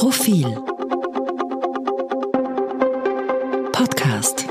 [0.00, 0.46] Profil.
[3.70, 4.46] Podcast.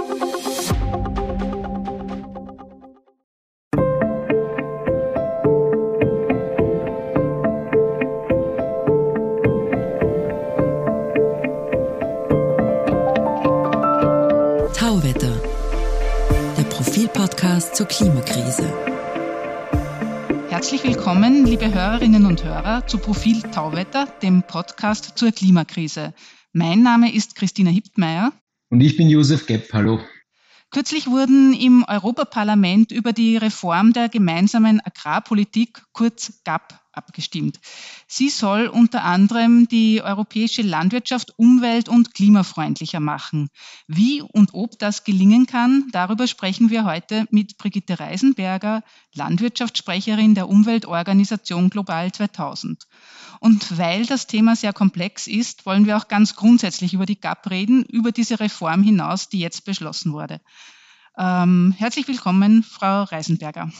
[14.77, 15.31] Tauwetter,
[16.57, 18.71] der Profil-Podcast zur Klimakrise.
[20.59, 26.13] Herzlich willkommen, liebe Hörerinnen und Hörer, zu Profil Tauwetter, dem Podcast zur Klimakrise.
[26.51, 28.33] Mein Name ist Christina Hiptmeier.
[28.69, 29.71] Und ich bin Josef Gepp.
[29.71, 30.01] Hallo.
[30.69, 37.59] Kürzlich wurden im Europaparlament über die Reform der gemeinsamen Agrarpolitik, kurz GAP, abgestimmt.
[38.07, 43.49] Sie soll unter anderem die europäische Landwirtschaft umwelt- und klimafreundlicher machen.
[43.87, 48.83] Wie und ob das gelingen kann, darüber sprechen wir heute mit Brigitte Reisenberger,
[49.13, 52.87] Landwirtschaftssprecherin der Umweltorganisation Global 2000.
[53.39, 57.49] Und weil das Thema sehr komplex ist, wollen wir auch ganz grundsätzlich über die GAP
[57.49, 60.41] reden, über diese Reform hinaus, die jetzt beschlossen wurde.
[61.17, 63.71] Ähm, herzlich willkommen, Frau Reisenberger.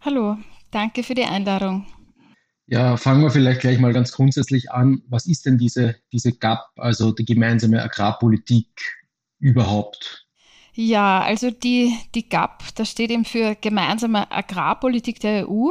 [0.00, 0.38] Hallo,
[0.70, 1.86] danke für die Einladung.
[2.66, 5.02] Ja, fangen wir vielleicht gleich mal ganz grundsätzlich an.
[5.08, 8.68] Was ist denn diese, diese GAP, also die gemeinsame Agrarpolitik
[9.38, 10.26] überhaupt?
[10.72, 15.70] Ja, also die, die GAP, das steht eben für gemeinsame Agrarpolitik der EU.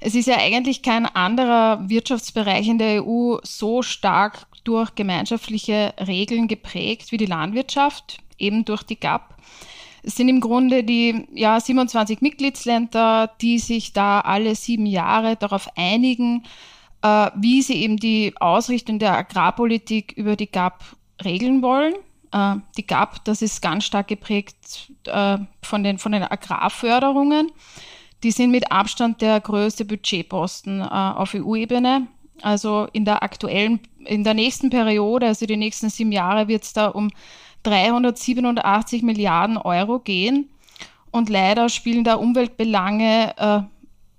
[0.00, 6.48] Es ist ja eigentlich kein anderer Wirtschaftsbereich in der EU so stark durch gemeinschaftliche Regeln
[6.48, 9.36] geprägt wie die Landwirtschaft, eben durch die GAP.
[10.06, 15.68] Es sind im Grunde die ja, 27 Mitgliedsländer, die sich da alle sieben Jahre darauf
[15.76, 16.44] einigen,
[17.02, 20.84] äh, wie sie eben die Ausrichtung der Agrarpolitik über die GAP
[21.24, 21.94] regeln wollen.
[22.30, 27.50] Äh, die GAP, das ist ganz stark geprägt äh, von, den, von den Agrarförderungen.
[28.22, 32.06] Die sind mit Abstand der größte Budgetposten äh, auf EU-Ebene.
[32.42, 36.72] Also in der aktuellen, in der nächsten Periode, also die nächsten sieben Jahre, wird es
[36.72, 37.10] da um
[37.66, 40.48] 387 Milliarden Euro gehen.
[41.10, 43.60] Und leider spielen da Umweltbelange äh,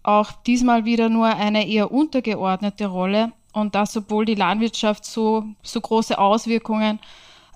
[0.03, 5.81] auch diesmal wieder nur eine eher untergeordnete Rolle und das, obwohl die Landwirtschaft so, so
[5.81, 6.99] große Auswirkungen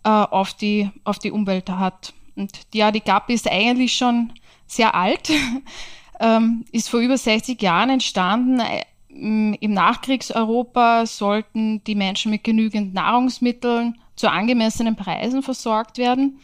[0.03, 2.13] äh, auf, die, auf die Umwelt hat.
[2.35, 4.33] Und ja, die GAP ist eigentlich schon
[4.67, 5.29] sehr alt,
[6.19, 8.61] ähm, ist vor über 60 Jahren entstanden.
[9.09, 16.39] Im Nachkriegseuropa sollten die Menschen mit genügend Nahrungsmitteln zu angemessenen Preisen versorgt werden.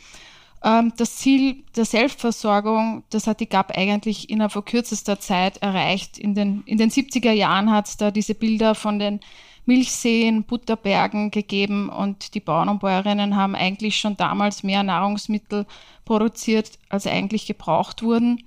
[0.63, 6.17] Ähm, das Ziel der Selbstversorgung, das hat die GAP eigentlich innerhalb von kürzester Zeit erreicht.
[6.17, 9.19] In den, in den 70er Jahren hat es da diese Bilder von den
[9.67, 15.67] Milchseen, Butterbergen gegeben und die Bauern und Bäuerinnen haben eigentlich schon damals mehr Nahrungsmittel
[16.03, 18.43] produziert, als eigentlich gebraucht wurden.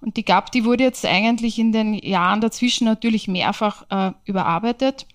[0.00, 5.06] Und die GAP, die wurde jetzt eigentlich in den Jahren dazwischen natürlich mehrfach äh, überarbeitet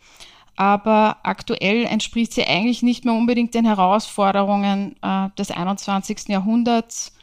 [0.60, 6.28] aber aktuell entspricht sie eigentlich nicht mehr unbedingt den Herausforderungen äh, des 21.
[6.28, 7.14] Jahrhunderts.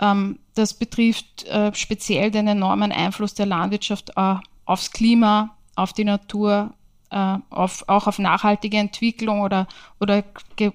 [0.00, 6.04] Ähm, das betrifft äh, speziell den enormen Einfluss der Landwirtschaft äh, aufs Klima, auf die
[6.04, 6.72] Natur,
[7.10, 9.66] äh, auf, auch auf nachhaltige Entwicklung oder,
[9.98, 10.22] oder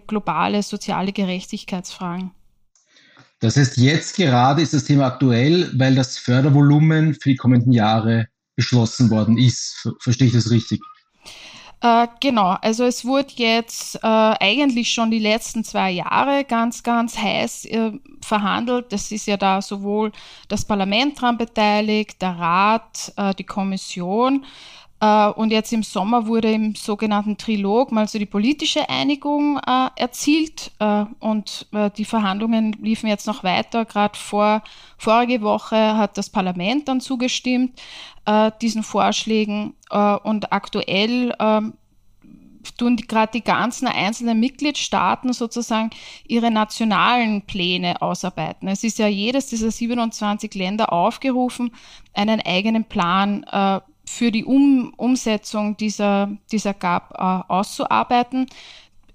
[0.05, 2.31] globale soziale Gerechtigkeitsfragen.
[3.39, 8.27] Das heißt, jetzt gerade ist das Thema aktuell, weil das Fördervolumen für die kommenden Jahre
[8.57, 9.87] beschlossen worden ist.
[10.01, 10.81] Verstehe ich das richtig?
[11.83, 17.17] Äh, genau, also es wurde jetzt äh, eigentlich schon die letzten zwei Jahre ganz, ganz
[17.17, 18.93] heiß äh, verhandelt.
[18.93, 20.13] Das ist ja da sowohl
[20.47, 24.45] das Parlament dran beteiligt, der Rat, äh, die Kommission.
[25.03, 29.89] Äh, und jetzt im Sommer wurde im sogenannten Trilog mal so die politische Einigung äh,
[29.95, 30.71] erzielt.
[31.19, 33.85] und die Verhandlungen liefen jetzt noch weiter.
[33.85, 34.63] Gerade vor
[34.97, 37.79] vorige Woche hat das Parlament dann zugestimmt
[38.25, 39.73] äh, diesen Vorschlägen.
[39.89, 41.73] Äh, und aktuell ähm,
[42.77, 45.89] tun gerade die ganzen einzelnen Mitgliedstaaten sozusagen
[46.25, 48.69] ihre nationalen Pläne ausarbeiten.
[48.69, 51.71] Es ist ja jedes dieser 27 Länder aufgerufen,
[52.13, 53.81] einen eigenen Plan äh,
[54.13, 58.47] für die um Umsetzung dieser, dieser GAP äh, auszuarbeiten.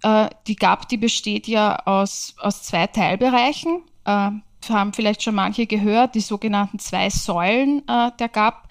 [0.02, 3.82] Äh, die GAP, die besteht ja aus, aus zwei Teilbereichen.
[4.04, 4.30] Äh,
[4.68, 8.68] haben vielleicht schon manche gehört, die sogenannten zwei Säulen äh, der GAP.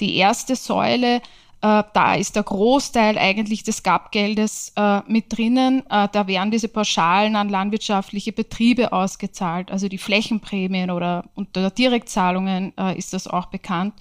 [0.00, 1.16] Die erste Säule,
[1.62, 5.82] äh, da ist der Großteil eigentlich des GAP-Geldes äh, mit drinnen.
[5.88, 13.12] Da werden diese Pauschalen an landwirtschaftliche Betriebe ausgezahlt, also die Flächenprämien oder unter Direktzahlungen ist
[13.12, 13.94] das auch bekannt.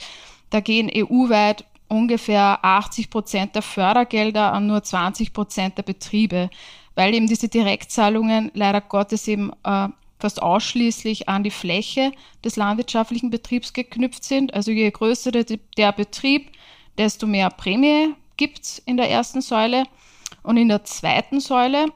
[0.51, 6.49] Da gehen EU-weit ungefähr 80 Prozent der Fördergelder an nur 20 Prozent der Betriebe,
[6.93, 9.87] weil eben diese Direktzahlungen leider Gottes eben äh,
[10.19, 12.11] fast ausschließlich an die Fläche
[12.43, 14.53] des landwirtschaftlichen Betriebs geknüpft sind.
[14.53, 15.45] Also je größer der,
[15.77, 16.51] der Betrieb,
[16.97, 19.83] desto mehr Prämie gibt es in der ersten Säule.
[20.43, 21.87] Und in der zweiten Säule,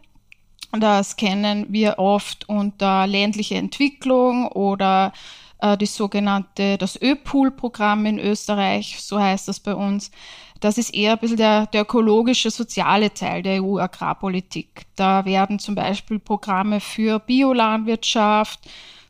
[0.72, 5.13] das kennen wir oft unter ländliche Entwicklung oder
[5.60, 10.12] äh, das sogenannte, das ÖPOOL-Programm in Österreich, so heißt das bei uns.
[10.60, 14.86] Das ist eher ein bisschen der, der ökologische, soziale Teil der EU-Agrarpolitik.
[14.96, 18.60] Da werden zum Beispiel Programme für Biolandwirtschaft,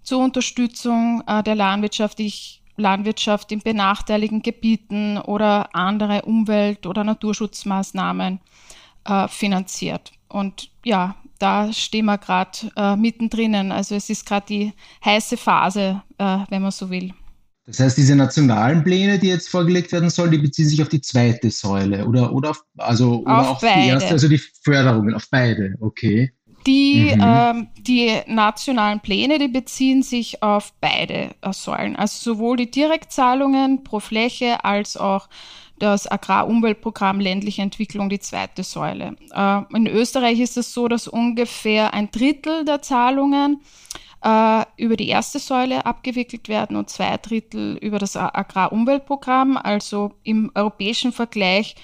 [0.03, 2.21] zur Unterstützung äh, der Landwirtschaft,
[2.77, 8.39] Landwirtschaft in benachteiligten Gebieten oder andere Umwelt- oder Naturschutzmaßnahmen
[9.05, 10.11] äh, finanziert.
[10.27, 13.71] Und ja, da stehen wir gerade äh, mittendrin.
[13.71, 14.73] Also es ist gerade die
[15.03, 17.13] heiße Phase, äh, wenn man so will.
[17.67, 21.01] Das heißt, diese nationalen Pläne, die jetzt vorgelegt werden sollen, die beziehen sich auf die
[21.01, 23.81] zweite Säule oder, oder auf, also, oder auf beide.
[23.81, 26.31] die erste, also die Förderungen, auf beide, okay.
[26.67, 27.21] Die, mhm.
[27.23, 33.99] ähm, die nationalen Pläne, die beziehen sich auf beide Säulen, also sowohl die Direktzahlungen pro
[33.99, 35.27] Fläche als auch
[35.79, 39.15] das Agrarumweltprogramm ländliche Entwicklung, die zweite Säule.
[39.33, 43.61] Äh, in Österreich ist es so, dass ungefähr ein Drittel der Zahlungen
[44.23, 49.57] äh, über die erste Säule abgewickelt werden und zwei Drittel über das Agrarumweltprogramm.
[49.57, 51.75] Also im europäischen Vergleich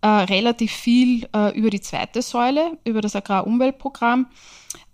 [0.00, 4.26] äh, relativ viel äh, über die zweite Säule, über das Agrarumweltprogramm.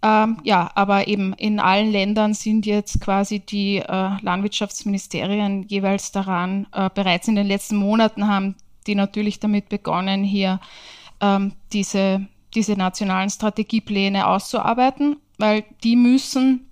[0.05, 6.67] Ähm, ja, aber eben in allen Ländern sind jetzt quasi die äh, Landwirtschaftsministerien jeweils daran,
[6.73, 8.55] äh, bereits in den letzten Monaten haben
[8.87, 10.61] die natürlich damit begonnen, hier
[11.23, 16.69] ähm, diese, diese nationalen Strategiepläne auszuarbeiten, weil die müssen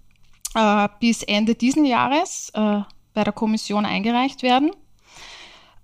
[0.54, 2.80] äh, bis Ende diesen Jahres äh,
[3.14, 4.72] bei der Kommission eingereicht werden.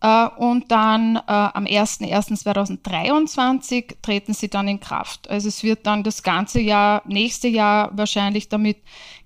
[0.00, 5.28] Uh, und dann uh, am 01.01.2023 treten sie dann in Kraft.
[5.28, 8.76] Also es wird dann das ganze Jahr, nächste Jahr wahrscheinlich damit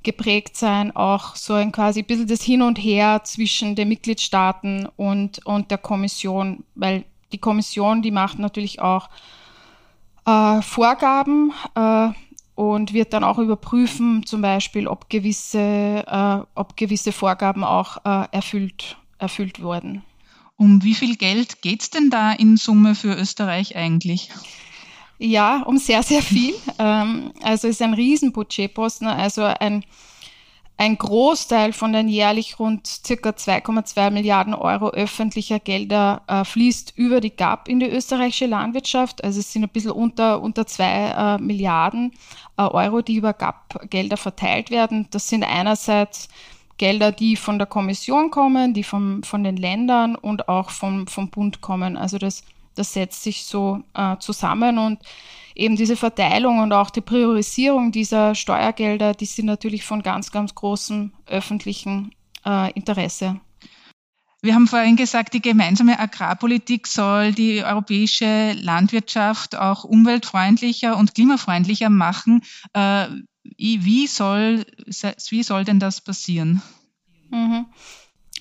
[0.03, 4.89] geprägt sein, auch so ein quasi ein bisschen das Hin und Her zwischen den Mitgliedstaaten
[4.97, 9.11] und, und der Kommission, weil die Kommission, die macht natürlich auch
[10.27, 11.53] uh, Vorgaben
[12.55, 17.99] und wird dann auch überprüfen, zum Beispiel, ob gewisse, ob gewisse Vorgaben auch
[18.31, 20.03] erfüllt, erfüllt wurden.
[20.56, 24.31] Um wie viel Geld geht es denn da in Summe für Österreich eigentlich?
[25.19, 26.54] Ja, um sehr, sehr viel.
[26.78, 29.84] Ähm, also es ist ein Riesenbudgetposten, also ein,
[30.78, 37.20] ein Großteil von den jährlich rund circa 2,2 Milliarden Euro öffentlicher Gelder äh, fließt über
[37.20, 39.22] die GAP in die österreichische Landwirtschaft.
[39.22, 42.12] Also es sind ein bisschen unter, unter zwei äh, Milliarden
[42.56, 45.06] äh, Euro, die über GAP-Gelder verteilt werden.
[45.10, 46.28] Das sind einerseits
[46.82, 51.31] Gelder, die von der Kommission kommen, die vom, von den Ländern und auch vom, vom
[51.31, 51.96] Bund kommen.
[51.96, 52.43] Also das,
[52.75, 54.99] das setzt sich so äh, zusammen und
[55.55, 60.56] eben diese Verteilung und auch die Priorisierung dieser Steuergelder, die sind natürlich von ganz, ganz
[60.56, 63.40] großem öffentlichen äh, Interesse.
[64.40, 71.90] Wir haben vorhin gesagt, die gemeinsame Agrarpolitik soll die europäische Landwirtschaft auch umweltfreundlicher und klimafreundlicher
[71.90, 72.43] machen.
[72.73, 73.06] Äh,
[73.62, 76.62] wie soll, wie soll denn das passieren?
[77.31, 77.67] Mhm.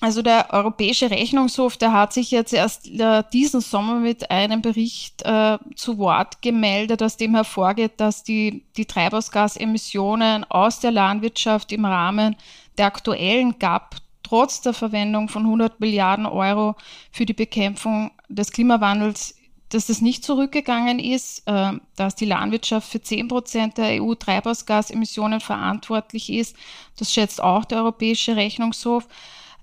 [0.00, 5.22] Also der Europäische Rechnungshof, der hat sich jetzt erst äh, diesen Sommer mit einem Bericht
[5.22, 11.84] äh, zu Wort gemeldet, aus dem hervorgeht, dass die, die Treibhausgasemissionen aus der Landwirtschaft im
[11.84, 12.34] Rahmen
[12.78, 16.74] der aktuellen GAP trotz der Verwendung von 100 Milliarden Euro
[17.12, 19.36] für die Bekämpfung des Klimawandels
[19.72, 26.30] dass das nicht zurückgegangen ist, äh, dass die Landwirtschaft für 10 Prozent der EU-Treibhausgasemissionen verantwortlich
[26.30, 26.56] ist.
[26.98, 29.08] Das schätzt auch der Europäische Rechnungshof.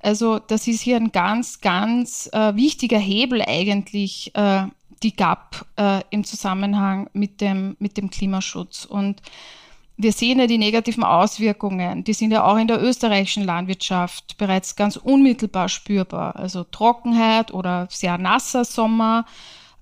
[0.01, 4.63] Also das ist hier ein ganz, ganz äh, wichtiger Hebel eigentlich, äh,
[5.03, 8.85] die GAP äh, im Zusammenhang mit dem, mit dem Klimaschutz.
[8.85, 9.21] Und
[9.97, 14.75] wir sehen ja die negativen Auswirkungen, die sind ja auch in der österreichischen Landwirtschaft bereits
[14.75, 16.35] ganz unmittelbar spürbar.
[16.37, 19.25] Also Trockenheit oder sehr nasser Sommer,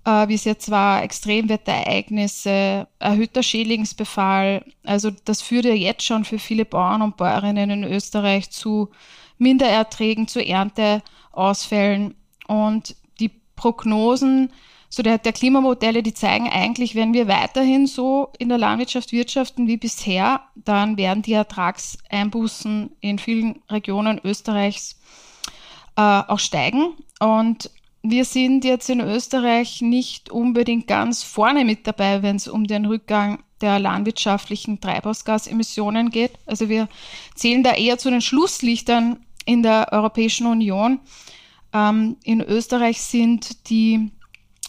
[0.08, 4.64] äh, wie es jetzt war, Extremwetterereignisse, erhöhter Schädlingsbefall.
[4.84, 8.90] Also das führt ja jetzt schon für viele Bauern und Bäuerinnen in Österreich zu
[9.38, 12.16] Mindererträgen, zu Ernteausfällen.
[12.48, 14.54] Und die Prognosen
[14.90, 19.68] so der, der Klimamodelle, die zeigen eigentlich, wenn wir weiterhin so in der Landwirtschaft wirtschaften
[19.68, 25.02] wie bisher, dann werden die Ertragseinbußen in vielen Regionen Österreichs
[25.98, 26.94] äh, auch steigen.
[27.20, 27.70] Und
[28.04, 32.86] wir sind jetzt in Österreich nicht unbedingt ganz vorne mit dabei, wenn es um den
[32.86, 36.34] Rückgang der landwirtschaftlichen Treibhausgasemissionen geht.
[36.46, 36.88] Also wir
[37.36, 41.00] zählen da eher zu den Schlusslichtern in der Europäischen Union.
[41.74, 44.12] Ähm, in Österreich sind die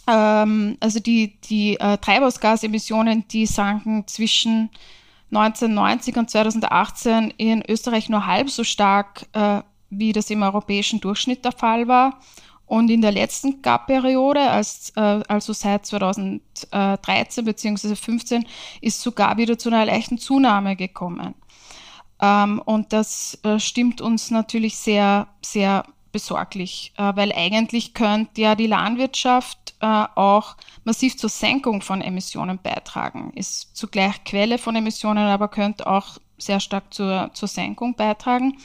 [0.08, 4.70] ähm, also die, die äh, Treibhausgasemissionen, die sanken zwischen
[5.30, 11.44] 1990 und 2018 in Österreich nur halb so stark, äh, wie das im europäischen Durchschnitt
[11.44, 12.20] der Fall war.
[12.68, 17.94] Und in der letzten GAP-Periode, als, äh, also seit 2013 bzw.
[17.94, 18.46] 2015,
[18.80, 21.34] ist sogar wieder zu einer leichten Zunahme gekommen.
[22.20, 28.54] Ähm, und das äh, stimmt uns natürlich sehr, sehr besorglich, äh, weil eigentlich könnte ja
[28.54, 33.32] die Landwirtschaft äh, auch massiv zur Senkung von Emissionen beitragen.
[33.34, 38.58] Ist zugleich Quelle von Emissionen, aber könnte auch sehr stark zur, zur Senkung beitragen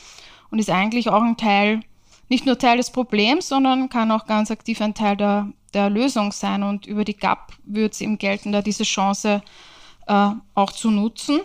[0.52, 1.82] und ist eigentlich auch ein Teil
[2.30, 6.32] nicht nur Teil des Problems, sondern kann auch ganz aktiv ein Teil der, der Lösung
[6.32, 6.64] sein.
[6.64, 9.42] Und über die GAP wird es ihm gelten, da diese Chance
[10.08, 11.42] äh, auch zu nutzen.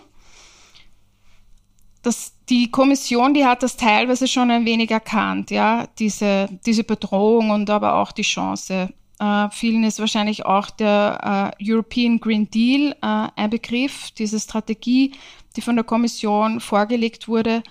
[2.01, 7.49] Das, die Kommission, die hat das teilweise schon ein wenig erkannt, ja, diese, diese Bedrohung
[7.49, 8.93] und aber auch die Chance.
[9.19, 15.13] Äh, vielen ist wahrscheinlich auch der äh, European Green Deal äh, ein Begriff, diese Strategie,
[15.55, 17.63] die von der Kommission vorgelegt wurde,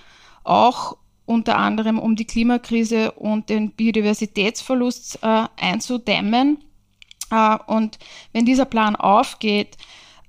[0.45, 0.99] auch
[1.29, 6.65] unter anderem um die Klimakrise und den Biodiversitätsverlust äh, einzudämmen.
[7.31, 7.99] Äh, und
[8.33, 9.77] wenn dieser Plan aufgeht,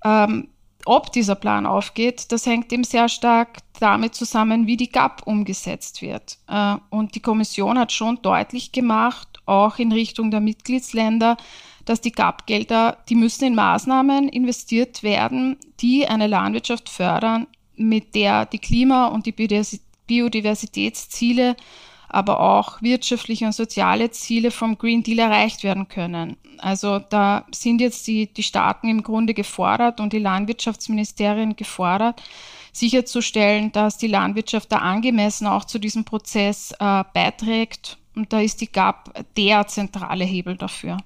[0.04, 0.50] ähm,
[0.86, 6.02] ob dieser Plan aufgeht, das hängt eben sehr stark damit zusammen, wie die GAP umgesetzt
[6.02, 6.38] wird.
[6.48, 11.38] Äh, und die Kommission hat schon deutlich gemacht, auch in Richtung der Mitgliedsländer,
[11.86, 18.46] dass die GAP-Gelder, die müssen in Maßnahmen investiert werden, die eine Landwirtschaft fördern, mit der
[18.46, 21.56] die Klima- und die Biodiversität Biodiversitätsziele,
[22.10, 26.36] aber auch wirtschaftliche und soziale Ziele vom Green Deal erreicht werden können.
[26.58, 32.22] Also da sind jetzt die, die Staaten im Grunde gefordert und die Landwirtschaftsministerien gefordert,
[32.74, 37.98] sicherzustellen, dass die Landwirtschaft da angemessen auch zu diesem Prozess äh, beiträgt.
[38.16, 40.98] Und da ist die GAP der zentrale Hebel dafür.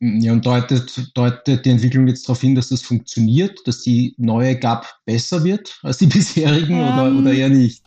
[0.00, 4.58] Ja, und deutet, deutet die Entwicklung jetzt darauf hin, dass das funktioniert, dass die neue
[4.58, 7.82] GAP besser wird als die bisherigen ähm, oder, oder eher nicht?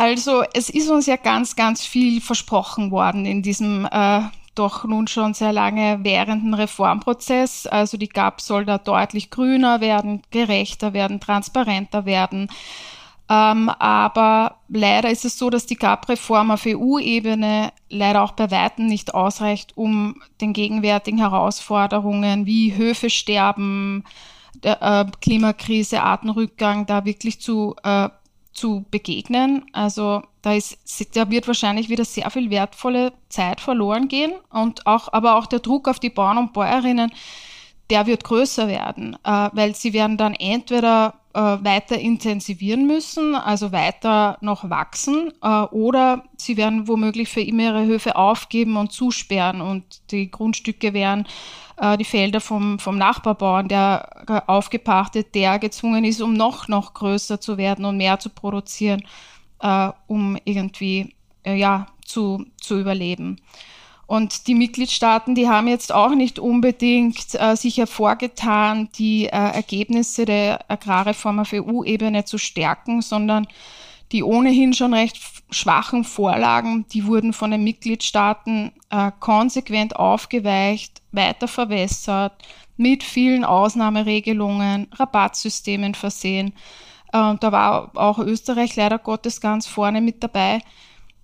[0.00, 4.22] Also es ist uns ja ganz, ganz viel versprochen worden in diesem äh,
[4.54, 7.66] doch nun schon sehr lange währenden Reformprozess.
[7.66, 12.48] Also die GAP soll da deutlich grüner werden, gerechter werden, transparenter werden.
[13.28, 18.86] Ähm, aber leider ist es so, dass die GAP-Reform auf EU-Ebene leider auch bei Weitem
[18.86, 24.04] nicht ausreicht, um den gegenwärtigen Herausforderungen wie Höfesterben,
[24.62, 28.08] der, äh, Klimakrise, Artenrückgang da wirklich zu äh,
[28.60, 29.64] zu begegnen.
[29.72, 30.78] Also da, ist,
[31.16, 35.60] da wird wahrscheinlich wieder sehr viel wertvolle Zeit verloren gehen und auch, aber auch der
[35.60, 37.10] Druck auf die Bauern und Bäuerinnen,
[37.88, 43.72] der wird größer werden, äh, weil sie werden dann entweder äh, weiter intensivieren müssen, also
[43.72, 49.62] weiter noch wachsen, äh, oder sie werden womöglich für immer ihre Höfe aufgeben und zusperren
[49.62, 51.26] und die Grundstücke werden
[51.80, 57.40] äh, die Felder vom, vom Nachbarbauern, der aufgepachtet, der gezwungen ist, um noch, noch größer
[57.40, 59.02] zu werden und mehr zu produzieren,
[59.60, 63.40] äh, um irgendwie äh, ja, zu, zu überleben.
[64.06, 70.24] Und die Mitgliedstaaten, die haben jetzt auch nicht unbedingt äh, sich hervorgetan, die äh, Ergebnisse
[70.24, 73.46] der Agrarreform auf EU-Ebene zu stärken, sondern
[74.12, 75.18] die ohnehin schon recht
[75.50, 82.32] schwachen Vorlagen, die wurden von den Mitgliedstaaten äh, konsequent aufgeweicht, weiter verwässert,
[82.76, 86.54] mit vielen Ausnahmeregelungen, Rabattsystemen versehen.
[87.12, 90.60] Äh, da war auch Österreich leider Gottes ganz vorne mit dabei.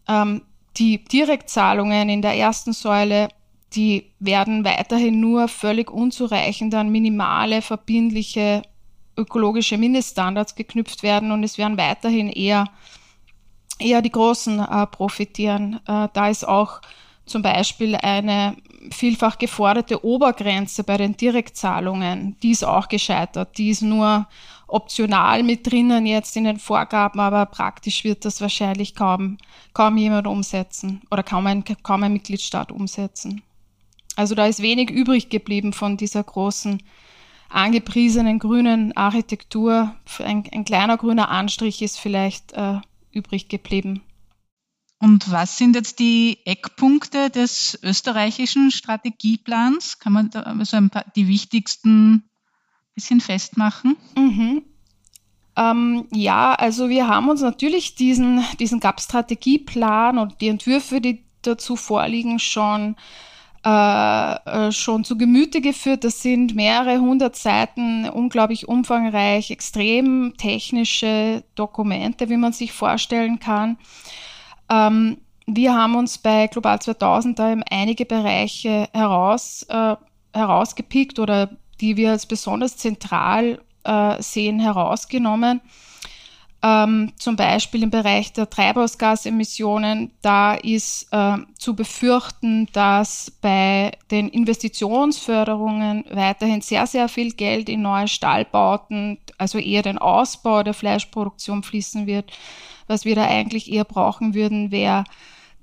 [0.08, 0.42] Ähm,
[0.76, 3.28] die Direktzahlungen in der ersten Säule,
[3.72, 8.62] die werden weiterhin nur völlig unzureichend an minimale, verbindliche
[9.16, 12.66] ökologische Mindeststandards geknüpft werden und es werden weiterhin eher,
[13.78, 15.80] eher die Großen äh, profitieren.
[15.86, 16.80] Äh, da ist auch
[17.24, 18.56] zum Beispiel eine
[18.92, 23.58] vielfach geforderte Obergrenze bei den Direktzahlungen, die ist auch gescheitert.
[23.58, 24.28] Die ist nur
[24.68, 29.38] optional mit drinnen jetzt in den Vorgaben, aber praktisch wird das wahrscheinlich kaum,
[29.72, 33.42] kaum jemand umsetzen oder kaum ein, kaum ein Mitgliedstaat umsetzen.
[34.16, 36.82] Also da ist wenig übrig geblieben von dieser großen
[37.48, 39.94] angepriesenen grünen Architektur.
[40.18, 42.80] Ein, ein kleiner grüner Anstrich ist vielleicht äh,
[43.12, 44.02] übrig geblieben.
[44.98, 49.98] Und was sind jetzt die Eckpunkte des österreichischen Strategieplans?
[49.98, 52.24] Kann man da so ein paar, die wichtigsten
[52.94, 53.96] bisschen festmachen?
[54.16, 54.62] Mhm.
[55.54, 61.76] Ähm, ja, also wir haben uns natürlich diesen, diesen GAP-Strategieplan und die Entwürfe, die dazu
[61.76, 62.96] vorliegen, schon
[63.66, 64.34] äh,
[64.68, 66.04] äh, schon zu Gemüte geführt.
[66.04, 73.76] Das sind mehrere hundert Seiten, unglaublich umfangreich, extrem technische Dokumente, wie man sich vorstellen kann.
[74.70, 79.96] Ähm, wir haben uns bei Global 2000 da eben einige Bereiche heraus, äh,
[80.32, 85.60] herausgepickt oder die wir als besonders zentral äh, sehen, herausgenommen.
[86.62, 94.28] Ähm, zum Beispiel im Bereich der Treibhausgasemissionen, da ist äh, zu befürchten, dass bei den
[94.28, 101.62] Investitionsförderungen weiterhin sehr, sehr viel Geld in neue Stallbauten, also eher den Ausbau der Fleischproduktion
[101.62, 102.32] fließen wird.
[102.86, 105.04] Was wir da eigentlich eher brauchen würden, wäre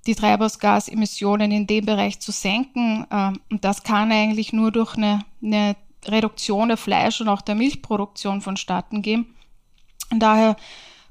[0.05, 3.07] die Treibhausgasemissionen in dem Bereich zu senken.
[3.11, 7.55] Ähm, und das kann eigentlich nur durch eine, eine Reduktion der Fleisch- und auch der
[7.55, 9.25] Milchproduktion vonstatten gehen.
[10.13, 10.55] Und daher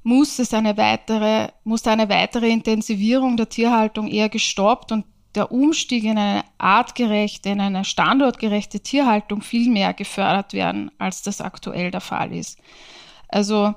[0.04, 5.04] muss es eine weitere, muss eine weitere Intensivierung der Tierhaltung eher gestoppt und
[5.35, 11.40] der Umstieg in eine artgerechte, in eine standortgerechte Tierhaltung viel mehr gefördert werden, als das
[11.40, 12.59] aktuell der Fall ist.
[13.28, 13.75] Also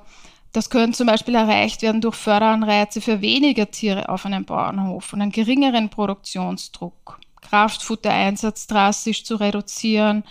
[0.52, 5.22] das könnte zum Beispiel erreicht werden durch Förderanreize für weniger Tiere auf einem Bauernhof und
[5.22, 10.22] einen geringeren Produktionsdruck, Kraftfuttereinsatz drastisch zu reduzieren,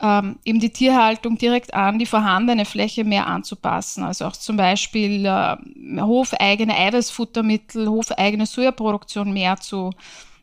[0.00, 4.04] ähm, eben die Tierhaltung direkt an die vorhandene Fläche mehr anzupassen.
[4.04, 5.56] Also auch zum Beispiel äh,
[6.00, 9.90] hofeigene Eiweißfuttermittel, hofeigene Sojaproduktion mehr zu,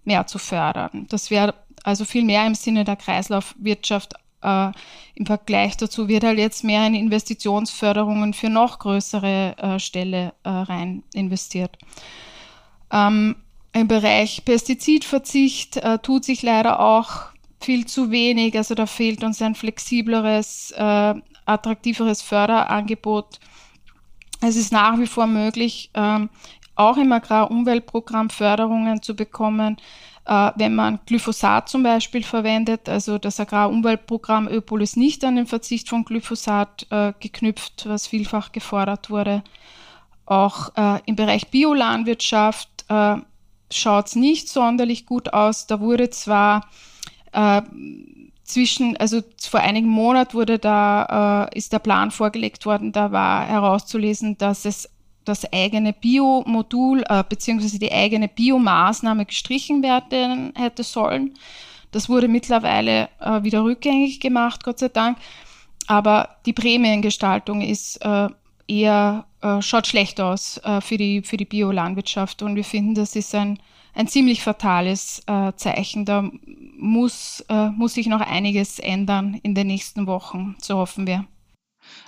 [0.05, 1.05] mehr zu fördern.
[1.09, 1.53] Das wäre
[1.83, 4.13] also viel mehr im Sinne der Kreislaufwirtschaft.
[4.41, 4.71] Äh,
[5.15, 10.49] Im Vergleich dazu wird halt jetzt mehr in Investitionsförderungen für noch größere äh, Ställe äh,
[10.49, 11.77] rein investiert.
[12.91, 13.35] Ähm,
[13.73, 17.30] Im Bereich Pestizidverzicht äh, tut sich leider auch
[17.63, 18.57] viel zu wenig.
[18.57, 21.13] Also da fehlt uns ein flexibleres, äh,
[21.45, 23.39] attraktiveres Förderangebot.
[24.41, 26.29] Es ist nach wie vor möglich, ähm,
[26.75, 29.77] auch im Agrarumweltprogramm Förderungen zu bekommen,
[30.25, 32.89] äh, wenn man Glyphosat zum Beispiel verwendet.
[32.89, 38.51] Also das Agrarumweltprogramm ÖPOL ist nicht an den Verzicht von Glyphosat äh, geknüpft, was vielfach
[38.51, 39.43] gefordert wurde.
[40.25, 43.17] Auch äh, im Bereich Biolandwirtschaft äh,
[43.71, 45.67] schaut es nicht sonderlich gut aus.
[45.67, 46.67] Da wurde zwar
[47.31, 47.61] äh,
[48.43, 53.45] zwischen, also vor einigen Monaten wurde da, äh, ist der Plan vorgelegt worden, da war
[53.45, 54.89] herauszulesen, dass es
[55.23, 61.35] das eigene Biomodul äh, beziehungsweise die eigene Biomaßnahme gestrichen werden hätte sollen.
[61.91, 65.17] Das wurde mittlerweile äh, wieder rückgängig gemacht, Gott sei Dank.
[65.87, 68.29] Aber die Prämiengestaltung ist äh,
[68.67, 72.41] eher, äh, schaut schlecht aus äh, für die, für die Biolandwirtschaft.
[72.41, 73.59] Und wir finden, das ist ein
[73.93, 76.05] ein ziemlich fatales äh, Zeichen.
[76.05, 76.29] Da
[76.77, 81.25] muss, äh, muss sich noch einiges ändern in den nächsten Wochen, so hoffen wir.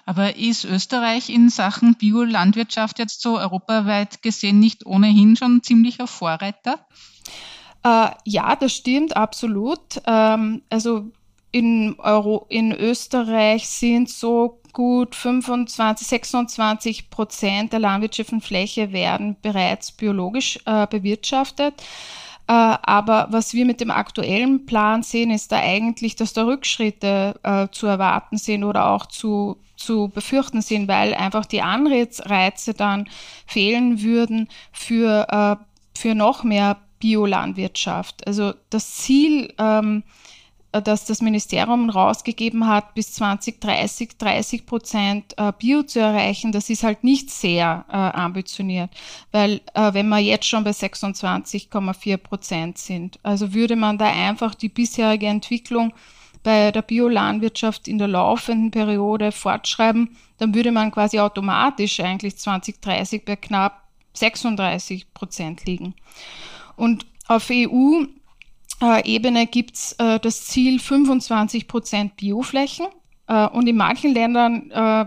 [0.06, 6.86] Aber ist Österreich in Sachen Biolandwirtschaft jetzt so europaweit gesehen nicht ohnehin schon ziemlicher Vorreiter?
[7.84, 10.02] Äh, ja, das stimmt absolut.
[10.06, 11.12] Ähm, also
[11.52, 19.92] in, Euro, in Österreich sind so gut 25, 26 Prozent der landwirtschaftlichen Fläche werden bereits
[19.92, 21.76] biologisch äh, bewirtschaftet.
[22.48, 27.40] Äh, aber was wir mit dem aktuellen Plan sehen, ist da eigentlich, dass da Rückschritte
[27.44, 33.08] äh, zu erwarten sind oder auch zu, zu befürchten sind, weil einfach die Anreize dann
[33.46, 35.64] fehlen würden für, äh,
[35.98, 38.28] für noch mehr Biolandwirtschaft.
[38.28, 40.04] Also das Ziel, ähm,
[40.74, 46.70] äh, dass das Ministerium rausgegeben hat, bis 2030 30 Prozent äh, Bio zu erreichen, das
[46.70, 48.90] ist halt nicht sehr äh, ambitioniert,
[49.32, 54.70] weil wenn wir jetzt schon bei 26,4 Prozent sind, also würde man da einfach die
[54.70, 55.94] bisherige Entwicklung
[56.44, 63.26] bei der Biolandwirtschaft in der laufenden Periode fortschreiben, dann würde man quasi automatisch eigentlich 2030
[63.26, 63.84] bei knapp
[64.14, 65.96] 36 Prozent liegen.
[66.76, 68.06] Und auf EU
[68.82, 72.88] äh, Ebene gibt es äh, das Ziel 25 Prozent Bioflächen.
[73.28, 75.06] Äh, und in manchen Ländern äh,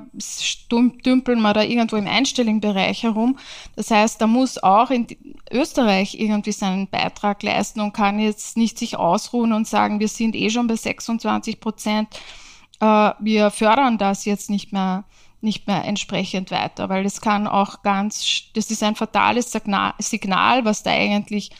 [0.70, 3.38] dümpeln wir da irgendwo im einstelligen herum.
[3.76, 5.06] Das heißt, da muss auch in
[5.50, 10.34] Österreich irgendwie seinen Beitrag leisten und kann jetzt nicht sich ausruhen und sagen, wir sind
[10.34, 12.08] eh schon bei 26 Prozent.
[12.80, 15.04] Äh, wir fördern das jetzt nicht mehr
[15.42, 20.82] nicht mehr entsprechend weiter, weil das kann auch ganz, das ist ein fatales Signal, was
[20.82, 21.50] da eigentlich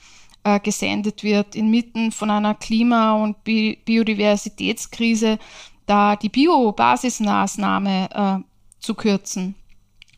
[0.46, 5.38] äh, gesendet wird, inmitten von einer Klima- und Bi Biodiversitätskrise,
[5.86, 8.44] da die Bio-Basismaßnahme äh,
[8.78, 9.56] zu kürzen,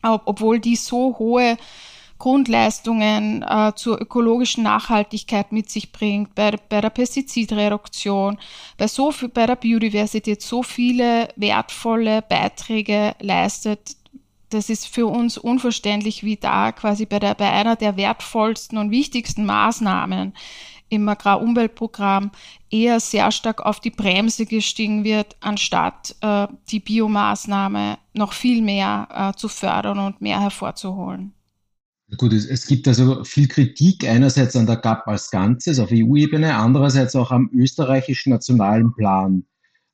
[0.03, 1.57] Ob, obwohl die so hohe
[2.19, 8.37] Grundleistungen äh, zur ökologischen Nachhaltigkeit mit sich bringt, bei, bei der Pestizidreduktion,
[8.77, 13.95] bei, so viel, bei der Biodiversität so viele wertvolle Beiträge leistet,
[14.49, 18.91] das ist für uns unverständlich, wie da quasi bei, der, bei einer der wertvollsten und
[18.91, 20.33] wichtigsten Maßnahmen
[20.89, 22.31] im Agrarumweltprogramm
[22.69, 29.07] eher sehr stark auf die Bremse gestiegen wird, anstatt äh, die Biomaßnahme noch viel mehr
[29.11, 31.33] äh, zu fördern und mehr hervorzuholen.
[32.17, 36.55] Gut, es, es, gibt also viel Kritik einerseits an der GAP als Ganzes auf EU-Ebene,
[36.55, 39.43] andererseits auch am österreichischen nationalen Plan.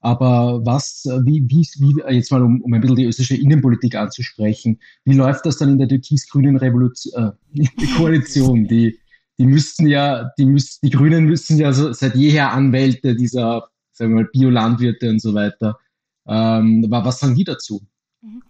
[0.05, 4.79] Aber was, wie, wie, wie jetzt mal, um, um ein bisschen die österreichische Innenpolitik anzusprechen,
[5.03, 7.31] wie läuft das dann in der türkis-grünen äh,
[7.97, 8.67] Koalition?
[8.67, 8.99] Die,
[9.39, 14.11] die müssten ja, die müssten, die Grünen müssen ja so seit jeher Anwälte dieser, sagen
[14.11, 15.79] wir mal, Biolandwirte und so weiter.
[16.27, 17.81] Ähm, was sagen die dazu?
[18.21, 18.43] Mhm.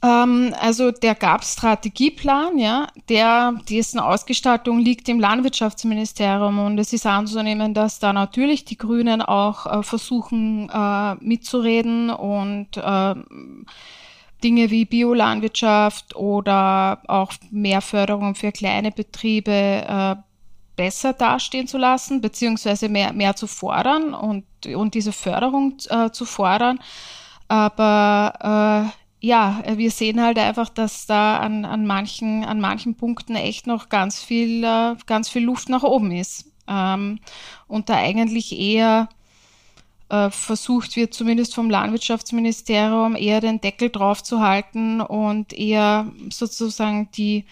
[0.00, 7.74] Ähm, also der GAP-Strategieplan, ja, der, dessen Ausgestaltung liegt im Landwirtschaftsministerium und es ist anzunehmen,
[7.74, 13.14] dass da natürlich die Grünen auch äh, versuchen äh, mitzureden und äh,
[14.44, 20.14] Dinge wie Biolandwirtschaft oder auch mehr Förderung für kleine Betriebe äh,
[20.76, 26.24] besser dastehen zu lassen, beziehungsweise mehr, mehr zu fordern und, und diese Förderung äh, zu
[26.24, 26.78] fordern.
[27.48, 33.34] Aber äh, ja, wir sehen halt einfach, dass da an, an, manchen, an manchen Punkten
[33.34, 36.52] echt noch ganz viel, äh, ganz viel Luft nach oben ist.
[36.68, 37.18] Ähm,
[37.66, 39.08] und da eigentlich eher
[40.08, 47.10] äh, versucht wird, zumindest vom Landwirtschaftsministerium, eher den Deckel drauf zu halten und eher sozusagen
[47.12, 47.44] die,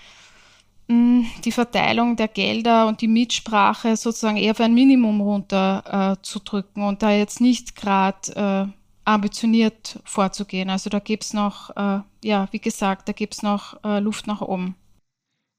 [0.86, 6.22] mh, die Verteilung der Gelder und die Mitsprache sozusagen eher auf ein Minimum runter äh,
[6.22, 10.68] zu drücken und da jetzt nicht gerade äh, ambitioniert vorzugehen.
[10.68, 14.26] Also da gibt es noch, äh, ja, wie gesagt, da gibt es noch äh, Luft
[14.26, 14.74] nach oben.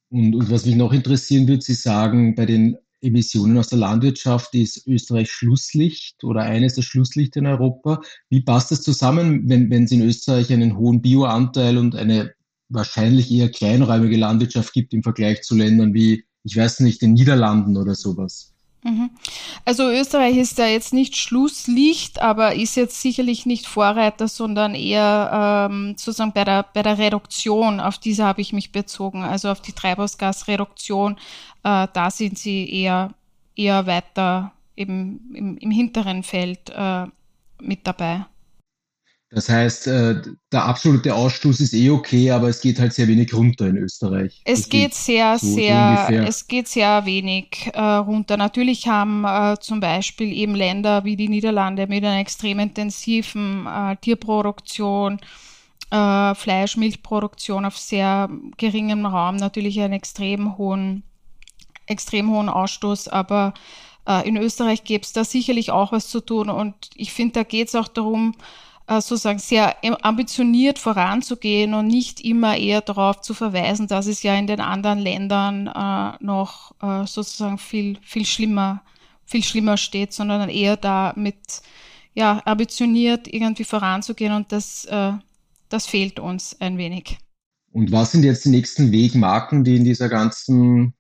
[0.10, 4.54] Und, und, was mich noch interessieren würde, Sie sagen, bei den Emissionen aus der Landwirtschaft
[4.56, 8.02] ist Österreich Schlusslicht oder eines der Schlusslichter in Europa.
[8.30, 12.34] Wie passt das zusammen, wenn, wenn es in Österreich einen hohen Bioanteil und eine
[12.70, 17.78] wahrscheinlich eher kleinräumige Landwirtschaft gibt im Vergleich zu Ländern wie, ich weiß nicht, den Niederlanden
[17.78, 18.54] oder sowas?
[18.84, 19.10] Mhm.
[19.66, 25.68] Also Österreich ist da jetzt nicht Schlusslicht, aber ist jetzt sicherlich nicht Vorreiter, sondern eher
[25.70, 29.62] ähm, sozusagen bei der, bei der Reduktion, auf diese habe ich mich bezogen, also auf
[29.62, 31.18] die Treibhausgasreduktion,
[31.64, 33.14] äh, da sind sie eher,
[33.56, 37.06] eher weiter eben im, im hinteren Feld äh,
[37.60, 38.26] mit dabei.
[39.30, 40.22] Das heißt, äh,
[40.54, 44.42] der absolute Ausstoß ist eh okay, aber es geht halt sehr wenig runter in Österreich.
[44.46, 48.38] Es das geht sehr, so sehr, es geht sehr wenig äh, runter.
[48.38, 53.98] Natürlich haben äh, zum Beispiel eben Länder wie die Niederlande mit einer extrem intensiven äh,
[53.98, 55.20] Tierproduktion,
[55.92, 61.04] äh, Fleisch, Milchproduktion auf sehr geringem Raum natürlich einen extrem hohen,
[61.86, 63.54] extrem hohen Ausstoß, aber
[64.08, 67.44] äh, in Österreich gäbe es da sicherlich auch was zu tun und ich finde, da
[67.44, 68.34] geht es auch darum,
[68.88, 74.48] sozusagen sehr ambitioniert voranzugehen und nicht immer eher darauf zu verweisen, dass es ja in
[74.48, 78.82] den anderen Ländern äh, noch äh, sozusagen viel, viel schlimmer,
[79.26, 81.62] viel schlimmer steht, sondern eher da mit
[82.14, 85.12] ja, ambitioniert irgendwie voranzugehen und das, äh,
[85.70, 87.18] das fehlt uns ein wenig.
[87.74, 90.94] Und was sind jetzt die nächsten Wegmarken, die in dieser ganzen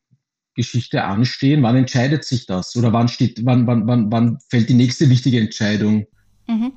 [0.53, 1.63] Geschichte anstehen?
[1.63, 2.75] Wann entscheidet sich das?
[2.75, 6.05] Oder wann steht, wann, wann, wann, wann fällt die nächste wichtige Entscheidung?
[6.47, 6.73] Mhm.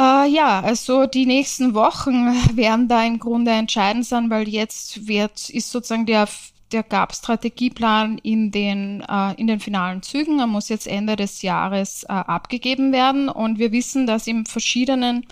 [0.00, 2.26] Äh, ja, also die nächsten Wochen
[2.56, 6.28] werden da im Grunde entscheidend sein, weil jetzt wird, ist sozusagen der,
[6.72, 10.40] der GAP-Strategieplan in den, äh, in den finalen Zügen.
[10.40, 15.26] Er muss jetzt Ende des Jahres äh, abgegeben werden und wir wissen, dass in verschiedenen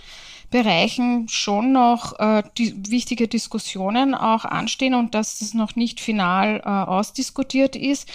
[0.50, 6.60] Bereichen schon noch äh, die, wichtige Diskussionen auch anstehen und dass es noch nicht final
[6.60, 8.08] äh, ausdiskutiert ist.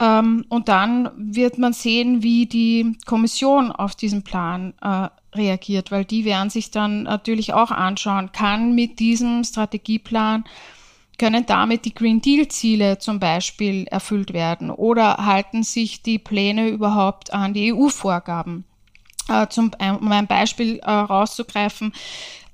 [0.00, 6.04] Ähm, und dann wird man sehen, wie die Kommission auf diesen Plan äh, reagiert, weil
[6.04, 10.44] die werden sich dann natürlich auch anschauen, kann mit diesem Strategieplan
[11.20, 17.30] können damit die Green Deal-Ziele zum Beispiel erfüllt werden oder halten sich die Pläne überhaupt
[17.30, 18.64] an die EU-Vorgaben?
[19.28, 21.92] Äh, um ein Beispiel äh, rauszugreifen,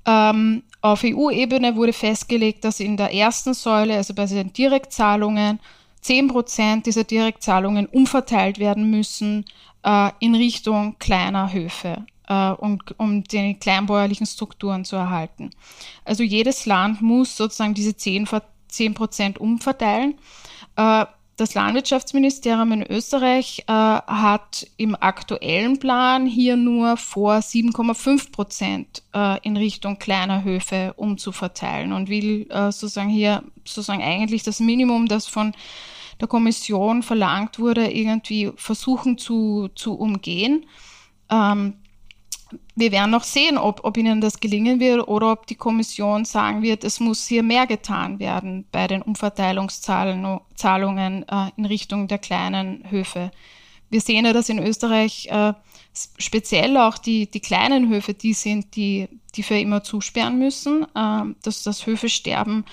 [0.05, 5.59] ähm, auf EU-Ebene wurde festgelegt, dass in der ersten Säule, also bei den Direktzahlungen,
[6.01, 9.45] 10 Prozent dieser Direktzahlungen umverteilt werden müssen
[9.83, 15.51] äh, in Richtung kleiner Höfe, äh, um, um die kleinbäuerlichen Strukturen zu erhalten.
[16.05, 18.27] Also jedes Land muss sozusagen diese 10,
[18.67, 20.15] 10 Prozent umverteilen.
[20.75, 21.05] Äh,
[21.37, 29.37] das Landwirtschaftsministerium in Österreich äh, hat im aktuellen Plan hier nur vor, 7,5 Prozent äh,
[29.43, 35.27] in Richtung kleiner Höfe umzuverteilen und will äh, sozusagen hier sozusagen eigentlich das Minimum, das
[35.27, 35.53] von
[36.19, 40.65] der Kommission verlangt wurde, irgendwie versuchen zu, zu umgehen.
[41.29, 41.75] Ähm,
[42.75, 46.61] wir werden noch sehen, ob, ob Ihnen das gelingen wird oder ob die Kommission sagen
[46.61, 52.89] wird, es muss hier mehr getan werden bei den Umverteilungszahlungen äh, in Richtung der kleinen
[52.89, 53.31] Höfe.
[53.89, 55.53] Wir sehen ja, dass in Österreich äh,
[56.17, 61.23] speziell auch die, die kleinen Höfe die sind, die, die für immer zusperren müssen, äh,
[61.43, 62.65] dass das Höfesterben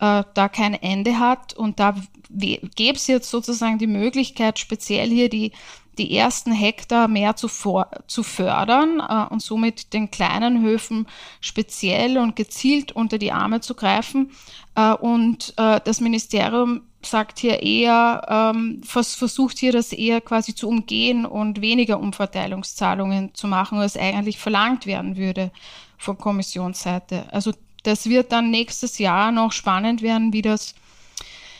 [0.00, 1.54] äh, da kein Ende hat.
[1.54, 1.96] Und da
[2.30, 5.52] gäbe es jetzt sozusagen die Möglichkeit, speziell hier die,
[5.98, 11.06] die ersten Hektar mehr zu, vor, zu fördern äh, und somit den kleinen Höfen
[11.40, 14.30] speziell und gezielt unter die Arme zu greifen.
[14.74, 20.54] Äh, und äh, das Ministerium sagt hier eher, ähm, vers versucht hier das eher quasi
[20.54, 25.50] zu umgehen und weniger Umverteilungszahlungen zu machen, als eigentlich verlangt werden würde
[25.96, 27.24] von Kommissionsseite.
[27.32, 30.74] Also das wird dann nächstes Jahr noch spannend werden, wie das,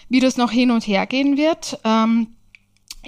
[0.08, 1.78] wie das noch hin und her gehen wird.
[1.84, 2.34] Ähm,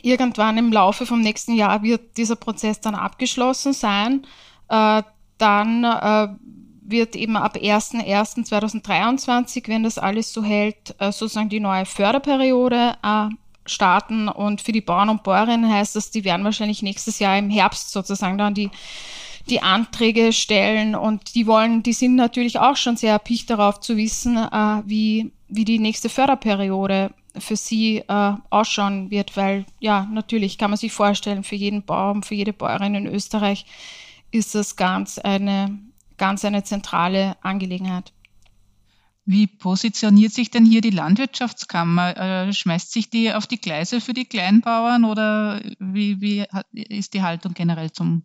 [0.02, 4.24] irgendwann im Laufe vom nächsten Jahr wird dieser Prozess dann abgeschlossen sein.
[4.68, 5.02] Äh,
[5.38, 6.28] dann äh,
[6.82, 12.96] wird eben ab 01.01.2023, wenn das alles so hält, äh, sozusagen die neue Förderperiode
[13.66, 14.28] starten.
[14.28, 17.92] Und für die Bauern und Bäuerinnen heißt das, die werden wahrscheinlich nächstes Jahr im Herbst
[17.92, 18.70] sozusagen dann die,
[19.48, 20.96] die Anträge stellen.
[20.96, 24.36] Und die wollen, die sind natürlich auch schon sehr erpicht darauf zu wissen,
[24.86, 30.78] wie, wie die nächste Förderperiode für sie äh, ausschauen wird, weil ja, natürlich kann man
[30.78, 33.66] sich vorstellen, für jeden Bauern, für jede Bäuerin in Österreich
[34.30, 35.78] ist das ganz eine,
[36.16, 38.12] ganz eine zentrale Angelegenheit.
[39.24, 42.16] Wie positioniert sich denn hier die Landwirtschaftskammer?
[42.16, 47.22] Äh, schmeißt sich die auf die Gleise für die Kleinbauern oder wie, wie ist die
[47.22, 48.24] Haltung generell zum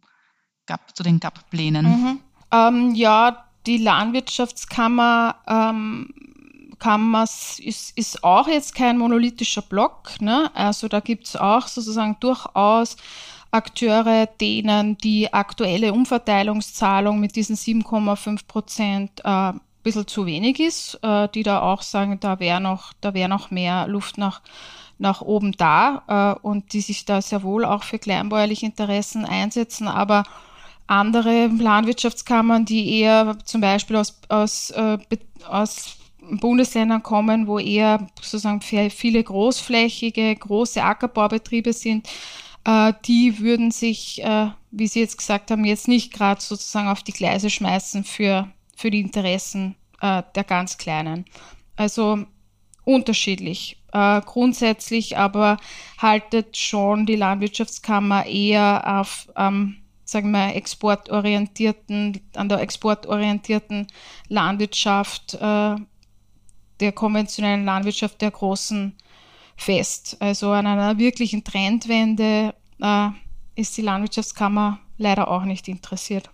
[0.66, 1.86] GAP, zu den GAP-Plänen?
[1.86, 2.20] Mhm.
[2.52, 6.14] Ähm, ja, die Landwirtschaftskammer ähm,
[6.80, 10.22] Kammers ist, ist auch jetzt kein monolithischer Block.
[10.22, 10.52] Ne?
[10.54, 12.98] Also da gibt es auch sozusagen durchaus
[13.52, 21.00] Akteure, denen die aktuelle Umverteilungszahlung mit diesen 7,5 Prozent äh, ein bisschen zu wenig ist,
[21.02, 24.42] äh, die da auch sagen, da wäre noch, da wäre noch mehr Luft nach,
[24.98, 29.88] nach oben da äh, und die sich da sehr wohl auch für kleinbäuerliche Interessen einsetzen,
[29.88, 30.24] aber
[30.88, 34.98] andere Landwirtschaftskammern, die eher zum Beispiel aus, aus, äh,
[35.48, 35.98] aus
[36.32, 42.08] Bundesländern kommen, wo eher sozusagen viele großflächige, große Ackerbaubetriebe sind,
[42.66, 47.04] äh, die würden sich, äh, wie Sie jetzt gesagt haben, jetzt nicht gerade sozusagen auf
[47.04, 51.26] die Gleise schmeißen für, für die Interessen äh, der ganz Kleinen.
[51.76, 52.26] Also
[52.84, 53.82] unterschiedlich.
[54.26, 55.56] Grundsätzlich aber
[55.98, 63.88] haltet schon die Landwirtschaftskammer eher auf ähm, sagen wir, exportorientierten, an der exportorientierten
[64.28, 65.38] Landwirtschaft
[66.80, 68.94] der konventionellen Landwirtschaft der Großen
[69.56, 70.18] fest.
[70.20, 73.10] Also an einer wirklichen Trendwende äh,
[73.56, 76.30] ist die Landwirtschaftskammer leider auch nicht interessiert.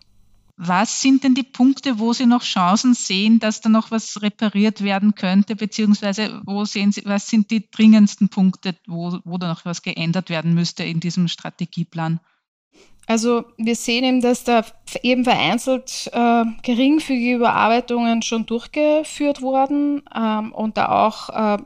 [0.64, 4.84] Was sind denn die Punkte, wo Sie noch Chancen sehen, dass da noch was repariert
[4.84, 9.66] werden könnte, beziehungsweise wo sehen Sie, was sind die dringendsten Punkte, wo, wo da noch
[9.66, 12.20] was geändert werden müsste in diesem Strategieplan?
[13.08, 14.64] Also wir sehen eben, dass da
[15.02, 21.58] eben vereinzelt äh, geringfügige Überarbeitungen schon durchgeführt wurden ähm, und da auch äh,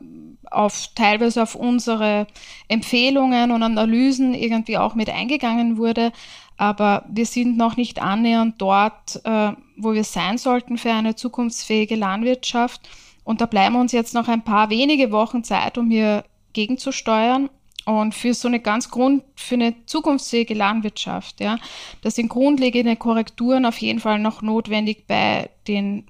[0.50, 2.26] auf teilweise auf unsere
[2.68, 6.12] Empfehlungen und Analysen irgendwie auch mit eingegangen wurde.
[6.56, 11.96] Aber wir sind noch nicht annähernd dort, äh, wo wir sein sollten für eine zukunftsfähige
[11.96, 12.88] Landwirtschaft.
[13.24, 17.50] Und da bleiben uns jetzt noch ein paar wenige Wochen Zeit, um hier gegenzusteuern.
[17.86, 21.56] Und für so eine ganz Grund, für eine zukunftsfähige Landwirtschaft, ja,
[22.02, 26.04] da sind grundlegende Korrekturen auf jeden Fall noch notwendig bei den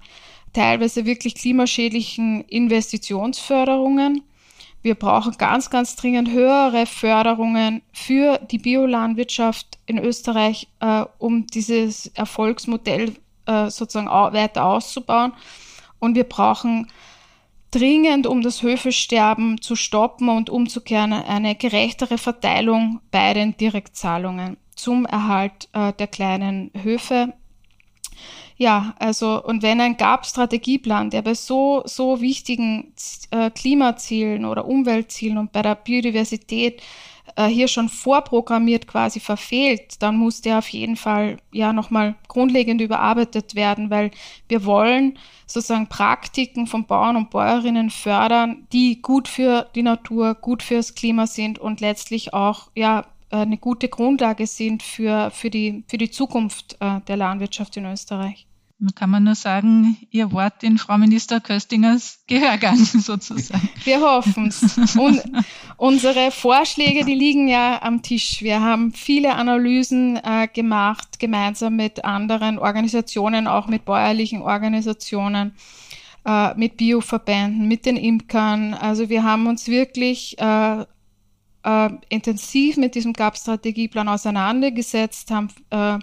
[0.55, 4.23] teilweise wirklich klimaschädlichen Investitionsförderungen.
[4.81, 12.07] Wir brauchen ganz, ganz dringend höhere Förderungen für die Biolandwirtschaft in Österreich, äh, um dieses
[12.15, 15.35] Erfolgsmodell äh, sozusagen weiter auszubauen.
[15.99, 16.87] Und wir brauchen
[17.77, 25.05] dringend, um das Höfesterben zu stoppen und umzukehren, eine gerechtere Verteilung bei den Direktzahlungen zum
[25.05, 27.35] Erhalt äh, der kleinen Höfe.
[28.57, 32.95] Ja, also und wenn ein GAP-Strategieplan, der bei so, so wichtigen
[33.31, 36.81] äh, Klimazielen oder Umweltzielen und bei der Biodiversität
[37.35, 42.81] äh, hier schon vorprogrammiert quasi verfehlt, dann muss der auf jeden Fall ja nochmal grundlegend
[42.81, 44.11] überarbeitet werden, weil
[44.49, 50.63] wir wollen sozusagen Praktiken von Bauern und Bäuerinnen fördern, die gut für die Natur, gut
[50.63, 55.99] fürs Klima sind und letztlich auch ja eine gute Grundlage sind für, für, die, für
[55.99, 58.47] die Zukunft äh, der Landwirtschaft in Österreich.
[58.79, 63.71] Dann kann man nur sagen, Ihr Wort in Frau Minister Köstingers Gehörgang sozusagen.
[63.85, 64.97] Wir hoffen es.
[64.97, 65.23] Und
[65.79, 68.43] unsere Vorschläge, die liegen ja am Tisch.
[68.43, 75.55] Wir haben viele Analysen äh, gemacht, gemeinsam mit anderen Organisationen, auch mit bäuerlichen Organisationen,
[76.27, 78.75] äh, mit Bioverbänden, mit den Imkern.
[78.75, 80.85] Also wir haben uns wirklich äh,
[81.65, 85.99] äh intensiv mit diesem GAP-Strategieplan auseinandergesetzt, haben äh,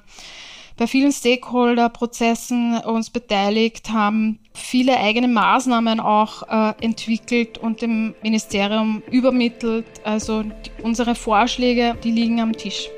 [0.77, 9.03] bei vielen Stakeholder-Prozessen uns beteiligt, haben viele eigene Maßnahmen auch äh, entwickelt und dem Ministerium
[9.11, 9.85] übermittelt.
[10.03, 12.89] Also die, unsere Vorschläge, die liegen am Tisch.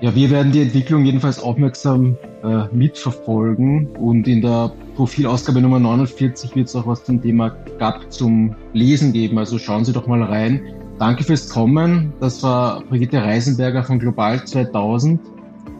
[0.00, 6.56] Ja, wir werden die Entwicklung jedenfalls aufmerksam äh, mitverfolgen und in der Profilausgabe Nummer 49
[6.56, 9.38] wird es auch was zum Thema GAP zum Lesen geben.
[9.38, 10.60] Also schauen Sie doch mal rein.
[10.98, 12.12] Danke fürs Kommen.
[12.20, 15.20] Das war Brigitte Reisenberger von Global 2000.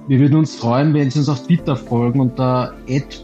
[0.09, 2.75] Wir würden uns freuen, wenn Sie uns auf Twitter folgen unter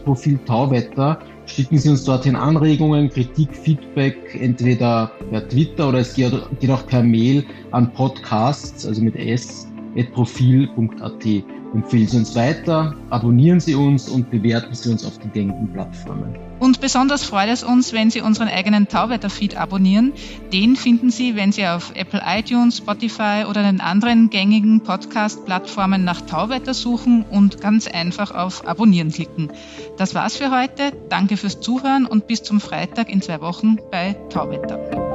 [0.05, 1.19] @profiltauwetter.
[1.45, 7.03] Schicken Sie uns dorthin Anregungen, Kritik, Feedback, entweder per Twitter oder es geht auch per
[7.03, 9.67] Mail an podcasts, also mit s,
[10.13, 11.25] profil.at.
[11.73, 16.48] Empfehlen Sie uns weiter, abonnieren Sie uns und bewerten Sie uns auf den gängigen Plattformen.
[16.59, 20.13] Und besonders freut es uns, wenn Sie unseren eigenen Tauwetter-Feed abonnieren.
[20.51, 26.21] Den finden Sie, wenn Sie auf Apple iTunes, Spotify oder den anderen gängigen Podcast-Plattformen nach
[26.21, 29.51] Tauwetter suchen und ganz einfach auf Abonnieren klicken.
[29.97, 30.91] Das war's für heute.
[31.09, 35.08] Danke fürs Zuhören und bis zum Freitag in zwei Wochen bei Tauwetter.